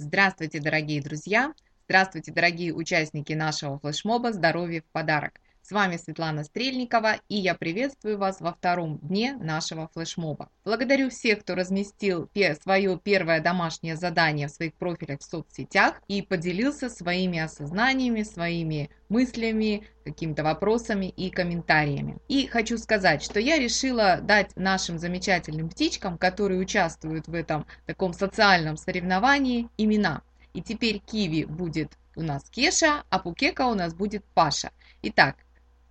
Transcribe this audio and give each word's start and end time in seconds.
Здравствуйте, 0.00 0.60
дорогие 0.60 1.02
друзья! 1.02 1.52
Здравствуйте, 1.88 2.30
дорогие 2.30 2.72
участники 2.72 3.32
нашего 3.32 3.80
флешмоба 3.80 4.32
«Здоровье 4.32 4.82
в 4.82 4.84
подарок». 4.92 5.40
С 5.68 5.70
вами 5.70 5.98
Светлана 5.98 6.44
Стрельникова, 6.44 7.16
и 7.28 7.36
я 7.36 7.54
приветствую 7.54 8.16
вас 8.16 8.40
во 8.40 8.54
втором 8.54 8.96
дне 9.00 9.34
нашего 9.34 9.90
флешмоба. 9.92 10.48
Благодарю 10.64 11.10
всех, 11.10 11.40
кто 11.40 11.54
разместил 11.54 12.30
свое 12.62 12.98
первое 12.98 13.42
домашнее 13.42 13.96
задание 13.96 14.48
в 14.48 14.50
своих 14.50 14.72
профилях 14.72 15.20
в 15.20 15.24
соцсетях 15.24 16.00
и 16.08 16.22
поделился 16.22 16.88
своими 16.88 17.38
осознаниями, 17.38 18.22
своими 18.22 18.88
мыслями, 19.10 19.86
какими-то 20.06 20.42
вопросами 20.42 21.10
и 21.10 21.28
комментариями. 21.28 22.16
И 22.28 22.46
хочу 22.46 22.78
сказать, 22.78 23.22
что 23.22 23.38
я 23.38 23.58
решила 23.58 24.20
дать 24.22 24.56
нашим 24.56 24.98
замечательным 24.98 25.68
птичкам, 25.68 26.16
которые 26.16 26.60
участвуют 26.60 27.28
в 27.28 27.34
этом 27.34 27.66
таком 27.84 28.14
социальном 28.14 28.78
соревновании, 28.78 29.68
имена. 29.76 30.22
И 30.54 30.62
теперь 30.62 31.00
Киви 31.00 31.44
будет 31.44 31.92
у 32.16 32.22
нас 32.22 32.48
Кеша, 32.48 33.04
а 33.10 33.18
Пукека 33.18 33.66
у 33.66 33.74
нас 33.74 33.92
будет 33.92 34.24
Паша. 34.32 34.70
Итак, 35.02 35.36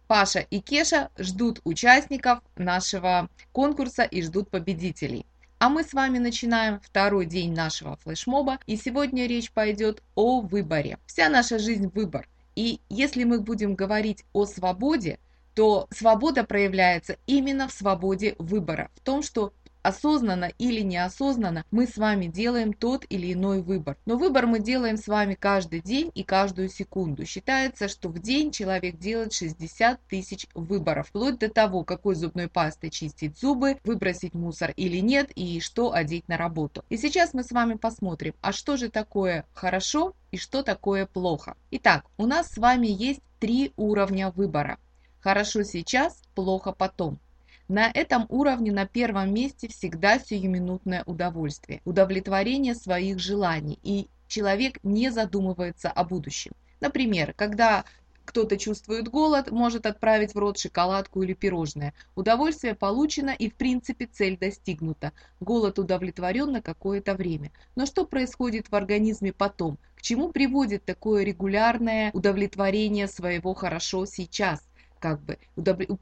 Паша 0.07 0.39
и 0.39 0.59
Кеша 0.59 1.09
ждут 1.17 1.59
участников 1.65 2.39
нашего 2.55 3.29
конкурса 3.51 4.03
и 4.03 4.21
ждут 4.21 4.49
победителей. 4.49 5.25
А 5.59 5.69
мы 5.69 5.83
с 5.83 5.93
вами 5.93 6.19
начинаем 6.19 6.79
второй 6.79 7.25
день 7.25 7.53
нашего 7.53 7.97
флешмоба, 7.97 8.59
и 8.67 8.77
сегодня 8.77 9.25
речь 9.25 9.51
пойдет 9.51 10.03
о 10.15 10.41
выборе. 10.41 10.99
Вся 11.07 11.29
наша 11.29 11.57
жизнь– 11.59 11.89
выбор. 11.93 12.27
И 12.55 12.79
если 12.89 13.23
мы 13.23 13.39
будем 13.39 13.75
говорить 13.75 14.23
о 14.33 14.45
свободе, 14.45 15.19
то 15.55 15.87
свобода 15.89 16.43
проявляется 16.43 17.17
именно 17.25 17.67
в 17.67 17.71
свободе 17.71 18.35
выбора, 18.37 18.91
в 18.95 18.99
том, 18.99 19.23
что 19.23 19.53
осознанно 19.83 20.51
или 20.57 20.81
неосознанно 20.81 21.65
мы 21.71 21.87
с 21.87 21.97
вами 21.97 22.27
делаем 22.27 22.73
тот 22.73 23.05
или 23.09 23.33
иной 23.33 23.61
выбор. 23.61 23.97
Но 24.05 24.17
выбор 24.17 24.47
мы 24.47 24.59
делаем 24.59 24.97
с 24.97 25.07
вами 25.07 25.35
каждый 25.35 25.81
день 25.81 26.11
и 26.15 26.23
каждую 26.23 26.69
секунду. 26.69 27.25
Считается, 27.25 27.87
что 27.87 28.09
в 28.09 28.19
день 28.19 28.51
человек 28.51 28.97
делает 28.97 29.33
60 29.33 29.99
тысяч 30.07 30.47
выборов, 30.53 31.09
вплоть 31.09 31.39
до 31.39 31.49
того, 31.49 31.83
какой 31.83 32.15
зубной 32.15 32.47
пастой 32.47 32.89
чистить 32.89 33.37
зубы, 33.39 33.77
выбросить 33.83 34.33
мусор 34.33 34.71
или 34.75 34.97
нет 34.97 35.31
и 35.35 35.59
что 35.59 35.93
одеть 35.93 36.27
на 36.27 36.37
работу. 36.37 36.83
И 36.89 36.97
сейчас 36.97 37.33
мы 37.33 37.43
с 37.43 37.51
вами 37.51 37.75
посмотрим, 37.75 38.33
а 38.41 38.51
что 38.51 38.77
же 38.77 38.89
такое 38.89 39.45
хорошо 39.53 40.13
и 40.31 40.37
что 40.37 40.63
такое 40.63 41.05
плохо. 41.05 41.55
Итак, 41.71 42.05
у 42.17 42.25
нас 42.25 42.47
с 42.51 42.57
вами 42.57 42.87
есть 42.87 43.21
три 43.39 43.73
уровня 43.77 44.31
выбора. 44.31 44.77
Хорошо 45.19 45.63
сейчас, 45.63 46.21
плохо 46.35 46.71
потом. 46.71 47.19
На 47.67 47.91
этом 47.91 48.25
уровне 48.29 48.71
на 48.71 48.85
первом 48.85 49.33
месте 49.33 49.67
всегда 49.67 50.19
сиюминутное 50.19 51.03
удовольствие, 51.05 51.81
удовлетворение 51.83 52.73
своих 52.73 53.19
желаний, 53.19 53.77
и 53.83 54.07
человек 54.27 54.79
не 54.83 55.09
задумывается 55.09 55.89
о 55.89 56.05
будущем. 56.05 56.53
Например, 56.79 57.33
когда 57.33 57.83
кто-то 58.23 58.57
чувствует 58.57 59.07
голод, 59.07 59.51
может 59.51 59.85
отправить 59.85 60.33
в 60.33 60.37
рот 60.37 60.57
шоколадку 60.57 61.23
или 61.23 61.33
пирожное. 61.33 61.93
Удовольствие 62.15 62.75
получено 62.75 63.31
и 63.31 63.49
в 63.49 63.55
принципе 63.55 64.05
цель 64.05 64.37
достигнута. 64.37 65.13
Голод 65.39 65.79
удовлетворен 65.79 66.51
на 66.51 66.61
какое-то 66.61 67.15
время. 67.15 67.51
Но 67.75 67.85
что 67.85 68.05
происходит 68.05 68.67
в 68.69 68.75
организме 68.75 69.31
потом? 69.31 69.77
К 69.95 70.01
чему 70.01 70.29
приводит 70.29 70.83
такое 70.83 71.23
регулярное 71.23 72.11
удовлетворение 72.13 73.07
своего 73.07 73.53
хорошо 73.53 74.05
сейчас? 74.05 74.61
Как 74.99 75.21
бы, 75.21 75.37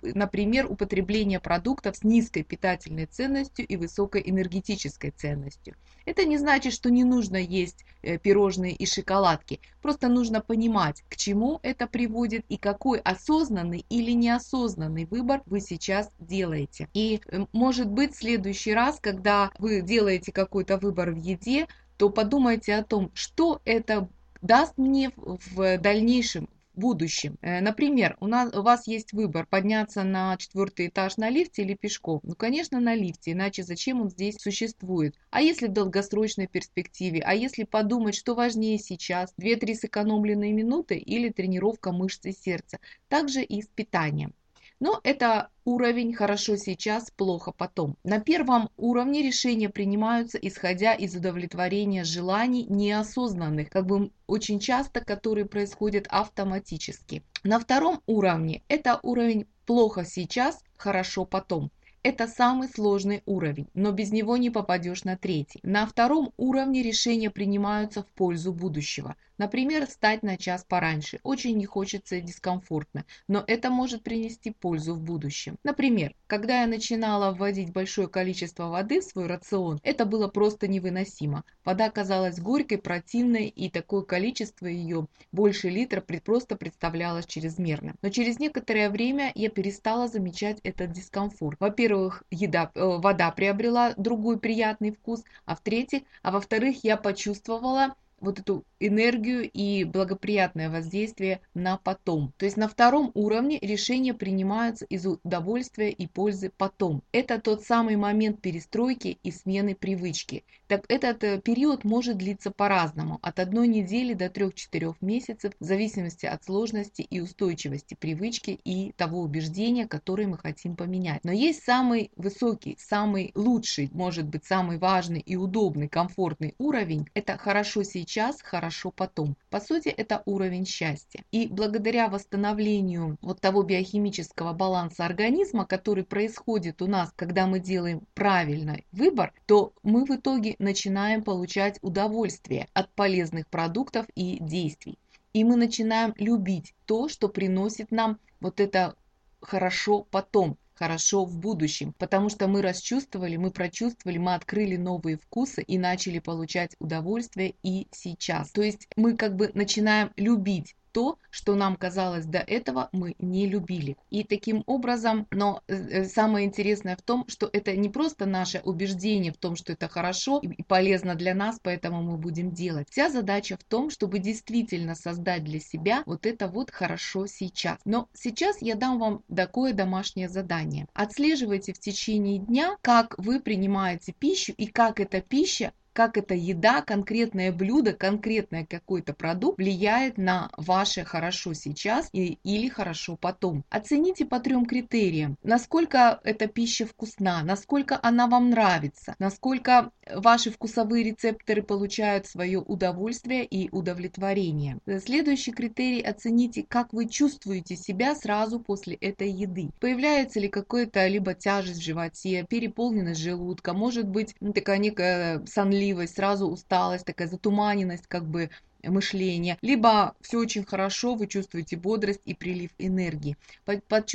например, 0.02 0.72
употребление 0.72 1.40
продуктов 1.40 1.98
с 1.98 2.04
низкой 2.04 2.44
питательной 2.44 3.06
ценностью 3.06 3.66
и 3.66 3.76
высокой 3.76 4.24
энергетической 4.26 5.12
ценностью. 5.12 5.76
Это 6.06 6.26
не 6.26 6.38
значит, 6.38 6.74
что 6.74 6.90
не 6.90 7.04
нужно 7.04 7.38
есть 7.38 7.86
э, 8.04 8.18
пирожные 8.18 8.74
и 8.74 8.86
шоколадки, 8.86 9.60
просто 9.82 10.08
нужно 10.08 10.42
понимать, 10.42 11.04
к 11.10 11.16
чему 11.16 11.60
это 11.64 11.88
приводит 11.88 12.46
и 12.50 12.58
какой 12.58 13.00
осознанный 13.00 13.86
или 13.90 14.12
неосознанный 14.12 15.06
выбор 15.06 15.42
вы 15.46 15.62
сейчас 15.62 16.12
делаете. 16.20 16.90
И 16.94 17.22
э, 17.28 17.46
может 17.54 17.90
быть 17.90 18.14
в 18.14 18.18
следующий 18.18 18.74
раз, 18.74 19.00
когда 19.00 19.52
вы 19.58 19.82
делаете 19.82 20.32
какой-то 20.32 20.78
выбор 20.78 21.12
в 21.12 21.18
еде, 21.18 21.68
то 21.98 22.10
подумайте 22.10 22.76
о 22.76 22.84
том, 22.84 23.12
что 23.14 23.62
это 23.66 24.08
даст 24.42 24.78
мне 24.78 25.12
в 25.16 25.78
дальнейшем 25.80 26.50
будущем. 26.76 27.38
Э, 27.42 27.62
например, 27.62 28.18
у, 28.20 28.28
нас, 28.28 28.54
у 28.54 28.62
вас 28.62 28.88
есть 28.88 29.14
выбор 29.14 29.46
подняться 29.46 30.04
на 30.04 30.38
четвертый 30.38 30.88
этаж 30.88 31.18
на 31.18 31.30
лифте 31.30 31.64
или 31.64 31.74
пешком. 31.74 32.20
Ну, 32.24 32.36
конечно, 32.36 32.80
на 32.80 32.96
лифте, 32.96 33.32
иначе 33.32 33.64
зачем 33.64 34.02
он 34.02 34.10
здесь 34.10 34.38
существует? 34.38 35.16
А 35.30 35.42
если 35.42 35.68
в 35.68 35.74
долгосрочной 35.74 36.48
перспективе? 36.48 37.22
А 37.26 37.34
если 37.34 37.64
подумать, 37.64 38.16
что 38.16 38.36
важнее 38.36 38.78
сейчас? 38.78 39.34
2-3 39.40 39.76
сэкономленные 39.76 40.54
минуты 40.54 40.98
или 40.98 41.30
тренировка 41.30 41.92
мышц 41.92 42.26
и 42.26 42.32
сердца? 42.32 42.80
Также 43.08 43.44
и 43.44 43.62
с 43.62 43.68
питанием. 43.68 44.34
Но 44.80 45.00
это 45.04 45.50
уровень 45.64 46.14
хорошо 46.14 46.58
сейчас, 46.58 47.10
плохо 47.10 47.52
потом. 47.52 47.96
На 48.04 48.20
первом 48.20 48.70
уровне 48.78 49.22
решения 49.22 49.70
принимаются 49.70 50.38
исходя 50.38 50.94
из 50.94 51.16
удовлетворения 51.16 52.04
желаний 52.04 52.66
неосознанных, 52.70 53.70
как 53.70 53.86
бы 53.86 54.12
очень 54.28 54.60
часто, 54.60 55.00
которые 55.00 55.46
происходят 55.46 56.08
автоматически. 56.10 57.24
На 57.44 57.60
втором 57.60 58.02
уровне 58.06 58.64
это 58.68 59.00
уровень 59.02 59.48
плохо 59.66 60.04
сейчас, 60.04 60.62
хорошо 60.78 61.26
потом. 61.26 61.72
Это 62.04 62.28
самый 62.28 62.68
сложный 62.68 63.24
уровень, 63.26 63.68
но 63.74 63.92
без 63.92 64.12
него 64.12 64.38
не 64.38 64.52
попадешь 64.52 65.06
на 65.06 65.18
третий. 65.18 65.60
На 65.64 65.88
втором 65.88 66.34
уровне 66.38 66.84
решения 66.84 67.32
принимаются 67.32 68.04
в 68.04 68.08
пользу 68.08 68.54
будущего. 68.54 69.16
Например, 69.38 69.86
встать 69.86 70.24
на 70.24 70.38
час 70.38 70.66
пораньше. 70.68 71.20
Очень 71.24 71.58
не 71.58 71.66
хочется 71.66 72.16
и 72.16 72.22
дискомфортно, 72.22 73.06
но 73.28 73.44
это 73.46 73.70
может 73.70 74.04
принести 74.04 74.52
пользу 74.52 74.96
в 74.96 75.02
будущем. 75.02 75.58
Например, 75.64 76.14
когда 76.28 76.62
я 76.62 76.68
начинала 76.68 77.34
вводить 77.34 77.74
большое 77.74 78.08
количество 78.08 78.68
воды 78.70 79.02
в 79.02 79.04
свой 79.04 79.28
рацион, 79.28 79.80
это 79.84 80.06
было 80.06 80.28
просто 80.28 80.68
невыносимо. 80.68 81.44
Вода 81.64 81.90
казалась 81.90 82.40
горькой, 82.40 82.78
противной, 82.78 83.48
и 83.48 83.70
такое 83.70 84.04
количество 84.04 84.68
ее, 84.68 85.08
больше 85.32 85.70
литра, 85.70 86.02
просто 86.02 86.56
представлялось 86.56 87.26
чрезмерным. 87.26 87.96
Но 88.02 88.10
через 88.10 88.40
некоторое 88.40 88.90
время 88.90 89.32
я 89.36 89.50
перестала 89.50 90.08
замечать 90.08 90.60
этот 90.64 90.92
дискомфорт. 90.92 91.60
Во-первых, 91.60 92.24
еда, 92.32 92.72
э, 92.74 92.82
вода 92.82 93.32
приобрела 93.32 93.94
другой 93.98 94.40
приятный 94.40 94.92
вкус, 94.92 95.24
а 95.46 95.56
в-третьих, 95.56 96.04
а 96.22 96.32
во-вторых, 96.32 96.84
я 96.84 96.98
почувствовала, 96.98 97.96
вот 98.20 98.40
эту 98.40 98.66
энергию 98.88 99.50
и 99.50 99.84
благоприятное 99.84 100.70
воздействие 100.70 101.42
на 101.54 101.78
потом. 101.78 102.34
То 102.38 102.46
есть 102.46 102.58
на 102.58 102.68
втором 102.68 103.12
уровне 103.14 103.60
решения 103.62 104.14
принимаются 104.14 104.86
из 104.86 105.06
удовольствия 105.06 105.92
и 105.92 106.08
пользы 106.08 106.52
потом. 106.56 107.04
Это 107.12 107.40
тот 107.40 107.64
самый 107.64 107.96
момент 107.96 108.42
перестройки 108.42 109.18
и 109.24 109.32
смены 109.32 109.76
привычки. 109.76 110.44
Так 110.68 110.86
этот 110.90 111.24
э, 111.24 111.40
период 111.42 111.84
может 111.84 112.18
длиться 112.18 112.52
по-разному, 112.52 113.20
от 113.22 113.40
одной 113.40 113.68
недели 113.68 114.14
до 114.14 114.26
3-4 114.26 114.96
месяцев, 115.02 115.54
в 115.60 115.64
зависимости 115.64 116.26
от 116.26 116.44
сложности 116.44 117.02
и 117.02 117.20
устойчивости 117.20 117.94
привычки 117.94 118.60
и 118.64 118.92
того 118.94 119.22
убеждения, 119.22 119.88
которое 119.88 120.28
мы 120.28 120.38
хотим 120.38 120.76
поменять. 120.76 121.24
Но 121.24 121.32
есть 121.32 121.64
самый 121.64 122.12
высокий, 122.16 122.78
самый 122.80 123.32
лучший, 123.36 123.90
может 123.92 124.26
быть 124.26 124.46
самый 124.46 124.78
важный 124.78 125.20
и 125.20 125.36
удобный, 125.36 125.88
комфортный 125.88 126.56
уровень. 126.58 127.08
Это 127.14 127.38
хорошо 127.38 127.84
сейчас, 127.84 128.42
хорошо 128.42 128.75
потом. 128.92 129.36
По 129.50 129.60
сути, 129.60 129.90
это 129.90 130.22
уровень 130.26 130.66
счастья. 130.66 131.24
И 131.32 131.48
благодаря 131.48 132.08
восстановлению 132.08 133.18
вот 133.22 133.42
того 133.42 133.64
биохимического 133.64 134.54
баланса 134.54 135.06
организма, 135.06 135.66
который 135.66 136.04
происходит 136.04 136.82
у 136.82 136.88
нас, 136.88 137.12
когда 137.16 137.48
мы 137.48 137.60
делаем 137.60 138.02
правильный 138.14 138.86
выбор, 138.92 139.34
то 139.46 139.74
мы 139.84 140.06
в 140.06 140.12
итоге 140.12 140.56
начинаем 140.60 141.24
получать 141.24 141.80
удовольствие 141.82 142.68
от 142.74 142.92
полезных 142.94 143.48
продуктов 143.48 144.06
и 144.16 144.38
действий. 144.42 144.98
И 145.34 145.44
мы 145.44 145.56
начинаем 145.56 146.14
любить 146.18 146.74
то, 146.86 147.10
что 147.10 147.28
приносит 147.28 147.92
нам 147.92 148.20
вот 148.40 148.60
это 148.60 148.96
хорошо 149.42 150.08
потом, 150.10 150.58
хорошо 150.76 151.26
в 151.26 151.38
будущем, 151.38 151.94
потому 151.98 152.30
что 152.30 152.48
мы 152.48 152.62
расчувствовали, 152.62 153.38
мы 153.38 153.52
прочувствовали, 153.52 154.18
мы 154.18 154.36
открыли 154.36 154.76
новые 154.76 155.18
вкусы 155.18 155.62
и 155.62 155.78
начали 155.78 156.20
получать 156.20 156.76
удовольствие 156.80 157.56
и 157.64 157.88
сейчас. 157.92 158.52
То 158.52 158.62
есть 158.62 158.88
мы 158.96 159.16
как 159.16 159.36
бы 159.36 159.52
начинаем 159.54 160.12
любить 160.18 160.76
то, 160.96 161.20
что 161.30 161.56
нам 161.56 161.76
казалось 161.76 162.24
до 162.24 162.38
этого 162.38 162.88
мы 162.94 163.16
не 163.20 163.48
любили. 163.48 163.98
И 164.12 164.24
таким 164.24 164.64
образом, 164.66 165.28
но 165.30 165.62
э, 165.68 166.06
самое 166.06 166.46
интересное 166.46 166.96
в 166.96 167.02
том, 167.02 167.26
что 167.28 167.50
это 167.52 167.76
не 167.76 167.90
просто 167.90 168.26
наше 168.26 168.62
убеждение 168.64 169.34
в 169.34 169.38
том, 169.38 169.58
что 169.58 169.74
это 169.74 169.90
хорошо 169.90 170.40
и 170.42 170.64
полезно 170.64 171.16
для 171.16 171.36
нас, 171.36 171.60
поэтому 171.62 172.02
мы 172.02 172.16
будем 172.16 172.52
делать. 172.52 172.88
Вся 172.90 173.10
задача 173.10 173.58
в 173.58 173.66
том, 173.66 173.90
чтобы 173.90 174.20
действительно 174.20 174.96
создать 174.96 175.44
для 175.44 175.60
себя 175.60 176.02
вот 176.06 176.26
это 176.26 176.48
вот 176.48 176.72
хорошо 176.72 177.28
сейчас. 177.28 177.78
Но 177.84 178.08
сейчас 178.14 178.62
я 178.62 178.76
дам 178.76 178.98
вам 178.98 179.22
такое 179.36 179.74
домашнее 179.74 180.30
задание. 180.30 180.88
Отслеживайте 180.94 181.74
в 181.74 181.80
течение 181.80 182.40
дня, 182.40 182.78
как 182.82 183.16
вы 183.18 183.42
принимаете 183.42 184.14
пищу 184.14 184.54
и 184.56 184.68
как 184.68 185.02
эта 185.02 185.20
пища 185.20 185.74
как 185.96 186.18
эта 186.18 186.34
еда, 186.36 186.82
конкретное 186.82 187.54
блюдо, 187.54 187.94
конкретный 187.94 188.66
какой-то 188.66 189.14
продукт 189.14 189.58
влияет 189.58 190.18
на 190.18 190.52
ваше 190.58 191.06
хорошо 191.06 191.54
сейчас 191.54 192.10
или 192.12 192.68
хорошо 192.68 193.16
потом. 193.16 193.64
Оцените 193.70 194.26
по 194.26 194.42
трем 194.42 194.66
критериям. 194.66 195.38
Насколько 195.42 196.20
эта 196.26 196.48
пища 196.48 196.86
вкусна, 196.86 197.44
насколько 197.44 197.98
она 198.04 198.28
вам 198.28 198.50
нравится, 198.50 199.16
насколько 199.20 199.92
ваши 200.14 200.52
вкусовые 200.52 201.06
рецепторы 201.06 201.64
получают 201.64 202.28
свое 202.28 202.60
удовольствие 202.60 203.46
и 203.46 203.70
удовлетворение. 203.72 204.80
Следующий 205.00 205.54
критерий 205.54 206.02
оцените, 206.02 206.66
как 206.68 206.92
вы 206.92 207.08
чувствуете 207.08 207.78
себя 207.78 208.16
сразу 208.16 208.60
после 208.60 208.96
этой 208.96 209.32
еды. 209.32 209.70
Появляется 209.80 210.42
ли 210.42 210.50
какая-то 210.50 211.08
либо 211.08 211.34
тяжесть 211.34 211.80
в 211.80 211.86
животе, 211.86 212.46
переполненность 212.50 213.22
желудка, 213.22 213.74
может 213.74 214.10
быть 214.10 214.36
такая 214.54 214.78
некая 214.78 215.42
сонливость, 215.46 215.85
сразу 216.08 216.48
усталость, 216.48 217.06
такая 217.06 217.28
затуманенность 217.28 218.08
как 218.08 218.26
бы 218.26 218.50
мышления, 218.90 219.58
либо 219.62 220.16
все 220.22 220.40
очень 220.40 220.66
хорошо, 220.66 221.16
вы 221.16 221.28
чувствуете 221.28 221.78
бодрость 221.78 222.22
и 222.26 222.34
прилив 222.34 222.72
энергии. 222.78 223.38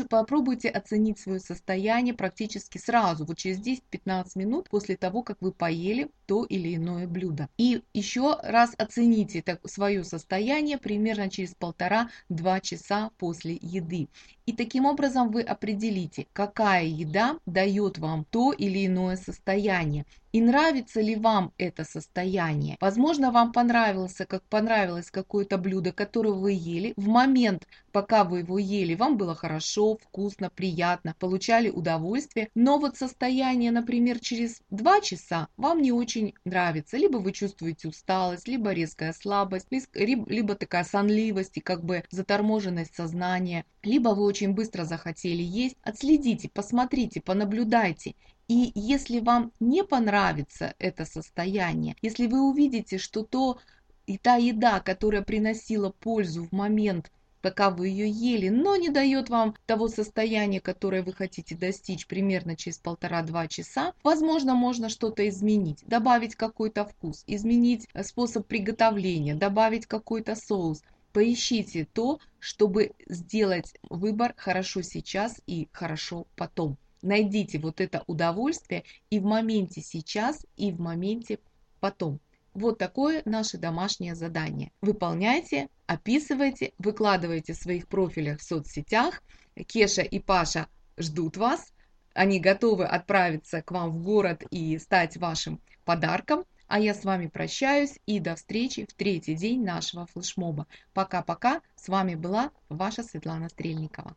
Попробуйте 0.09 0.69
оценить 0.69 1.19
свое 1.19 1.41
состояние 1.41 2.15
практически 2.15 2.79
сразу, 2.79 3.25
вот 3.25 3.39
через 3.39 3.59
10-15 3.59 4.27
минут 4.35 4.69
после 4.71 4.97
того, 4.97 5.23
как 5.23 5.39
вы 5.41 5.53
поели 5.53 6.11
то 6.27 6.45
или 6.45 6.77
иное 6.77 7.07
блюдо. 7.07 7.49
И 7.59 7.83
еще 7.93 8.39
раз 8.43 8.75
оцените 8.79 9.43
свое 9.65 10.05
состояние 10.05 10.79
примерно 10.79 11.29
через 11.29 11.55
полтора-два 11.55 12.61
часа 12.61 13.11
после 13.19 13.59
еды. 13.61 14.09
И 14.47 14.53
таким 14.53 14.87
образом 14.87 15.31
вы 15.31 15.43
определите, 15.43 16.27
какая 16.33 16.85
еда 16.85 17.39
дает 17.47 17.99
вам 17.99 18.25
то 18.31 18.53
или 18.53 18.87
иное 18.87 19.17
состояние. 19.17 20.07
И 20.33 20.41
нравится 20.41 21.01
ли 21.01 21.17
вам 21.17 21.53
это 21.59 21.85
состояние? 21.85 22.77
Возможно, 22.81 23.33
вам 23.33 23.53
понравился, 23.53 24.27
как 24.27 24.43
понравилось 24.61 25.11
какое-то 25.11 25.57
блюдо, 25.57 25.91
которое 25.91 26.35
вы 26.35 26.53
ели. 26.53 26.93
В 26.99 27.09
момент, 27.09 27.67
пока 27.93 28.25
вы 28.25 28.41
его 28.41 28.59
ели, 28.59 28.95
вам 28.95 29.17
было 29.17 29.35
хорошо, 29.35 29.97
вкусно, 29.97 30.51
приятно, 30.51 31.15
получали 31.19 31.71
удовольствие. 31.71 32.51
Но 32.55 32.79
вот 32.79 32.99
состояние, 32.99 33.71
например, 33.71 34.19
через 34.21 34.61
2 34.69 35.01
часа 35.01 35.49
вам 35.57 35.81
не 35.81 35.93
очень 35.93 36.35
нравится. 36.45 36.99
Либо 36.99 37.17
вы 37.17 37.33
чувствуете 37.33 37.89
усталость, 37.89 38.49
либо 38.49 38.73
резкая 38.73 39.15
слабость, 39.15 39.69
либо 39.95 40.55
такая 40.55 40.85
сонливость 40.85 41.57
и 41.57 41.61
как 41.61 41.83
бы 41.83 42.05
заторможенность 42.11 42.95
сознания. 42.95 43.65
Либо 43.83 44.11
вы 44.11 44.25
очень 44.25 44.53
быстро 44.53 44.85
захотели 44.85 45.43
есть. 45.43 45.77
Отследите, 45.83 46.51
посмотрите, 46.53 47.23
понаблюдайте. 47.23 48.15
И 48.47 48.73
если 48.75 49.21
вам 49.21 49.53
не 49.61 49.85
понравится 49.85 50.75
это 50.81 51.05
состояние, 51.05 51.95
если 52.03 52.27
вы 52.27 52.43
увидите, 52.43 52.99
что 52.99 53.23
то 53.23 53.59
и 54.07 54.19
та 54.19 54.37
еда, 54.37 54.81
которая 54.81 55.23
приносила 55.23 55.91
пользу 55.91 56.45
в 56.45 56.53
момент, 56.53 57.11
пока 57.43 57.71
вы 57.71 57.89
ее 57.89 58.09
ели, 58.09 58.49
но 58.49 58.77
не 58.77 58.91
дает 58.91 59.31
вам 59.31 59.55
того 59.67 59.89
состояния, 59.89 60.61
которое 60.61 61.03
вы 61.03 61.13
хотите 61.13 61.55
достичь 61.55 62.07
примерно 62.07 62.57
через 62.57 62.79
полтора-два 62.79 63.49
часа, 63.49 63.95
возможно, 64.03 64.55
можно 64.55 64.89
что-то 64.89 65.29
изменить, 65.29 65.85
добавить 65.87 66.35
какой-то 66.35 66.85
вкус, 66.85 67.25
изменить 67.27 67.89
э, 67.93 68.03
способ 68.03 68.47
приготовления, 68.47 69.35
добавить 69.35 69.87
какой-то 69.87 70.35
соус. 70.35 70.83
Поищите 71.13 71.89
то, 71.93 72.21
чтобы 72.39 72.93
сделать 73.09 73.75
выбор 73.89 74.33
хорошо 74.37 74.83
сейчас 74.83 75.41
и 75.47 75.69
хорошо 75.73 76.27
потом. 76.37 76.77
Найдите 77.03 77.59
вот 77.59 77.81
это 77.81 78.05
удовольствие 78.07 78.85
и 79.09 79.19
в 79.19 79.25
моменте 79.25 79.81
сейчас, 79.81 80.47
и 80.57 80.71
в 80.71 80.81
моменте 80.81 81.41
потом. 81.81 82.21
Вот 82.55 82.79
такое 82.79 83.23
наше 83.25 83.59
домашнее 83.59 84.15
задание. 84.15 84.73
Выполняйте, 84.81 85.69
описывайте, 85.87 86.73
выкладывайте 86.79 87.53
в 87.53 87.57
своих 87.57 87.87
профилях 87.87 88.41
в 88.41 88.43
соцсетях. 88.43 89.23
Кеша 89.67 90.03
и 90.03 90.19
Паша 90.19 90.67
ждут 90.97 91.37
вас. 91.37 91.73
Они 92.13 92.41
готовы 92.41 92.87
отправиться 92.87 93.63
к 93.63 93.71
вам 93.71 93.91
в 93.91 94.03
город 94.03 94.43
и 94.51 94.79
стать 94.79 95.17
вашим 95.17 95.61
подарком. 95.85 96.45
А 96.67 96.79
я 96.79 96.95
с 96.95 97.05
вами 97.05 97.27
прощаюсь 97.27 97.99
и 98.07 98.21
до 98.21 98.37
встречи 98.37 98.87
в 98.89 98.95
третий 98.95 99.35
день 99.35 99.65
нашего 99.65 100.07
флешмоба. 100.07 100.67
Пока-пока. 100.93 101.63
С 101.75 101.89
вами 101.89 102.15
была 102.15 102.53
ваша 102.69 103.03
Светлана 103.03 103.49
Стрельникова. 103.49 104.09